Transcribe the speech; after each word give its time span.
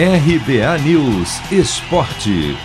RBA 0.00 0.78
News 0.86 1.40
Esporte. 1.50 2.56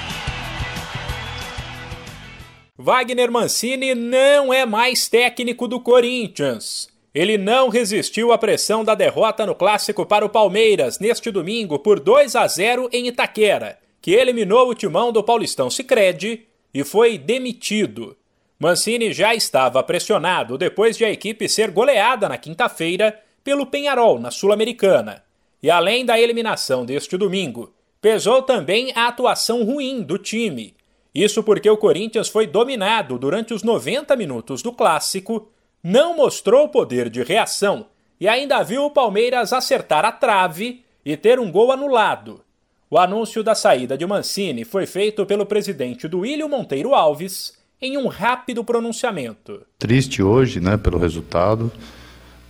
Wagner 2.77 3.31
Mancini 3.31 3.95
não 3.95 4.53
é 4.53 4.67
mais 4.67 5.09
técnico 5.09 5.67
do 5.67 5.79
Corinthians. 5.79 6.87
Ele 7.11 7.35
não 7.39 7.69
resistiu 7.69 8.31
à 8.31 8.37
pressão 8.37 8.83
da 8.83 8.93
derrota 8.93 9.47
no 9.47 9.55
clássico 9.55 10.05
para 10.05 10.23
o 10.23 10.29
Palmeiras 10.29 10.99
neste 10.99 11.31
domingo 11.31 11.79
por 11.79 11.99
2 11.99 12.35
a 12.35 12.45
0 12.45 12.87
em 12.93 13.07
Itaquera, 13.07 13.79
que 13.99 14.11
eliminou 14.11 14.69
o 14.69 14.75
timão 14.75 15.11
do 15.11 15.23
Paulistão 15.23 15.71
Sicredi 15.71 16.45
e 16.71 16.83
foi 16.83 17.17
demitido. 17.17 18.15
Mancini 18.59 19.11
já 19.11 19.33
estava 19.33 19.81
pressionado 19.81 20.55
depois 20.55 20.95
de 20.95 21.03
a 21.03 21.09
equipe 21.09 21.49
ser 21.49 21.71
goleada 21.71 22.29
na 22.29 22.37
quinta-feira 22.37 23.19
pelo 23.43 23.65
Penharol 23.65 24.19
na 24.19 24.29
Sul-Americana. 24.29 25.23
E 25.63 25.71
além 25.71 26.05
da 26.05 26.19
eliminação 26.19 26.85
deste 26.85 27.15
domingo, 27.15 27.73
pesou 28.01 28.41
também 28.41 28.91
a 28.93 29.07
atuação 29.07 29.63
ruim 29.63 30.03
do 30.03 30.17
time. 30.17 30.75
Isso 31.15 31.41
porque 31.41 31.69
o 31.69 31.77
Corinthians 31.77 32.27
foi 32.27 32.45
dominado 32.45 33.17
durante 33.17 33.53
os 33.53 33.63
90 33.63 34.13
minutos 34.17 34.61
do 34.61 34.73
clássico, 34.73 35.47
não 35.81 36.17
mostrou 36.17 36.67
poder 36.67 37.09
de 37.09 37.23
reação 37.23 37.85
e 38.19 38.27
ainda 38.27 38.61
viu 38.61 38.83
o 38.83 38.91
Palmeiras 38.91 39.53
acertar 39.53 40.03
a 40.03 40.11
trave 40.11 40.83
e 41.05 41.15
ter 41.15 41.39
um 41.39 41.49
gol 41.49 41.71
anulado. 41.71 42.41
O 42.89 42.97
anúncio 42.97 43.41
da 43.41 43.55
saída 43.55 43.97
de 43.97 44.05
Mancini 44.05 44.65
foi 44.65 44.85
feito 44.85 45.25
pelo 45.25 45.45
presidente 45.45 46.09
do 46.09 46.19
William 46.19 46.47
Monteiro 46.47 46.93
Alves 46.93 47.57
em 47.81 47.97
um 47.97 48.07
rápido 48.07 48.63
pronunciamento. 48.65 49.65
Triste 49.79 50.21
hoje, 50.21 50.59
né, 50.59 50.77
pelo 50.77 50.97
resultado, 50.97 51.71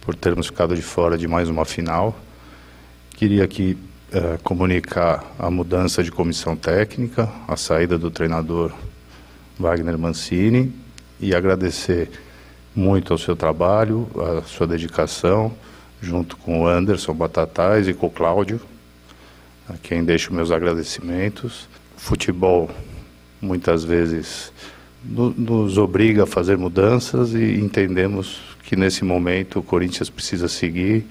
por 0.01 0.15
termos 0.15 0.47
ficado 0.47 0.75
de 0.75 0.81
fora 0.81 1.17
de 1.17 1.27
mais 1.27 1.47
uma 1.47 1.63
final. 1.63 2.15
Queria 3.15 3.43
aqui 3.43 3.77
é, 4.11 4.37
comunicar 4.43 5.23
a 5.37 5.49
mudança 5.49 6.03
de 6.03 6.11
comissão 6.11 6.55
técnica, 6.55 7.31
a 7.47 7.55
saída 7.55 7.97
do 7.97 8.09
treinador 8.09 8.71
Wagner 9.57 9.97
Mancini 9.97 10.73
e 11.19 11.33
agradecer 11.33 12.09
muito 12.75 13.13
ao 13.13 13.19
seu 13.19 13.35
trabalho, 13.35 14.09
a 14.39 14.41
sua 14.41 14.65
dedicação, 14.65 15.53
junto 16.01 16.35
com 16.37 16.61
o 16.61 16.67
Anderson 16.67 17.13
Batatais 17.13 17.87
e 17.87 17.93
com 17.93 18.07
o 18.07 18.11
Cláudio, 18.11 18.59
a 19.69 19.73
quem 19.73 20.03
deixo 20.03 20.33
meus 20.33 20.51
agradecimentos. 20.51 21.69
Futebol 21.95 22.69
muitas 23.39 23.83
vezes 23.83 24.51
nos 25.05 25.77
obriga 25.77 26.23
a 26.23 26.27
fazer 26.27 26.57
mudanças 26.57 27.33
e 27.33 27.59
entendemos 27.59 28.41
que 28.63 28.75
nesse 28.75 29.05
momento 29.05 29.59
o 29.59 29.63
Corinthians 29.63 30.09
precisa 30.09 30.47
seguir 30.47 31.05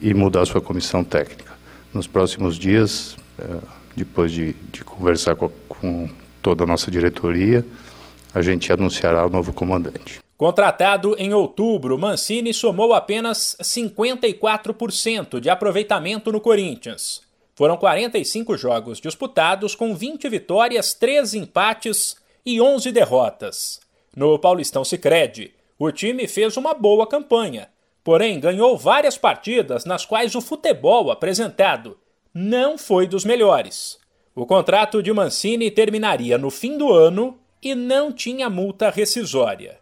e 0.00 0.12
mudar 0.14 0.46
sua 0.46 0.60
comissão 0.60 1.02
técnica. 1.02 1.52
Nos 1.92 2.06
próximos 2.06 2.56
dias, 2.56 3.16
eh, 3.38 3.58
depois 3.96 4.30
de, 4.30 4.52
de 4.72 4.84
conversar 4.84 5.36
com, 5.36 5.50
com 5.68 6.08
toda 6.42 6.64
a 6.64 6.66
nossa 6.66 6.90
diretoria, 6.90 7.64
a 8.34 8.42
gente 8.42 8.72
anunciará 8.72 9.26
o 9.26 9.30
novo 9.30 9.52
comandante. 9.52 10.20
Contratado 10.36 11.16
em 11.18 11.32
outubro, 11.32 11.96
Mancini 11.96 12.52
somou 12.52 12.92
apenas 12.92 13.56
54% 13.62 15.40
de 15.40 15.48
aproveitamento 15.48 16.30
no 16.30 16.40
Corinthians. 16.40 17.22
Foram 17.54 17.78
45 17.78 18.54
jogos 18.58 19.00
disputados 19.00 19.74
com 19.74 19.96
20 19.96 20.28
vitórias, 20.28 20.92
13 20.92 21.38
empates 21.38 22.16
e 22.44 22.60
11 22.60 22.92
derrotas. 22.92 23.80
No 24.14 24.38
Paulistão 24.38 24.84
Sicredi, 24.84 25.54
o 25.78 25.90
time 25.90 26.28
fez 26.28 26.58
uma 26.58 26.74
boa 26.74 27.06
campanha, 27.06 27.68
porém 28.06 28.38
ganhou 28.38 28.78
várias 28.78 29.18
partidas 29.18 29.84
nas 29.84 30.06
quais 30.06 30.36
o 30.36 30.40
futebol 30.40 31.10
apresentado 31.10 31.98
não 32.32 32.78
foi 32.78 33.04
dos 33.04 33.24
melhores. 33.24 33.98
O 34.32 34.46
contrato 34.46 35.02
de 35.02 35.12
Mancini 35.12 35.72
terminaria 35.72 36.38
no 36.38 36.48
fim 36.48 36.78
do 36.78 36.92
ano 36.92 37.36
e 37.60 37.74
não 37.74 38.12
tinha 38.12 38.48
multa 38.48 38.90
rescisória. 38.90 39.80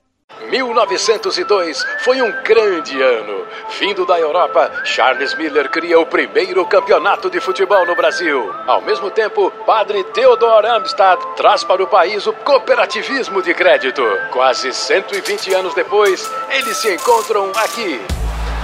1902 0.54 1.84
foi 2.04 2.22
um 2.22 2.30
grande 2.44 3.02
ano. 3.02 3.44
Vindo 3.80 4.06
da 4.06 4.20
Europa, 4.20 4.70
Charles 4.84 5.34
Miller 5.34 5.68
cria 5.68 5.98
o 5.98 6.06
primeiro 6.06 6.64
campeonato 6.64 7.28
de 7.28 7.40
futebol 7.40 7.84
no 7.84 7.96
Brasil. 7.96 8.54
Ao 8.64 8.80
mesmo 8.80 9.10
tempo, 9.10 9.50
padre 9.66 10.04
Theodor 10.04 10.64
Amstad 10.64 11.18
traz 11.36 11.64
para 11.64 11.82
o 11.82 11.88
país 11.88 12.24
o 12.28 12.32
cooperativismo 12.32 13.42
de 13.42 13.52
crédito. 13.52 14.00
Quase 14.30 14.72
120 14.72 15.52
anos 15.54 15.74
depois, 15.74 16.30
eles 16.50 16.76
se 16.76 16.94
encontram 16.94 17.50
aqui. 17.56 18.00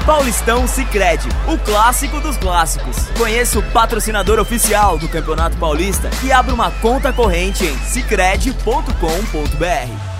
Paulistão 0.06 0.68
Sicredi, 0.68 1.28
o 1.48 1.58
clássico 1.58 2.20
dos 2.20 2.36
clássicos. 2.36 3.08
Conheça 3.18 3.58
o 3.58 3.72
patrocinador 3.72 4.38
oficial 4.38 4.96
do 4.96 5.08
Campeonato 5.08 5.56
Paulista 5.56 6.08
e 6.24 6.30
abra 6.30 6.54
uma 6.54 6.70
conta 6.70 7.12
corrente 7.12 7.64
em 7.64 7.76
sicredi.com.br. 7.78 10.19